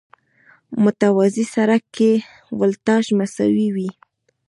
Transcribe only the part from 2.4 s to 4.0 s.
ولټاژ مساوي وي.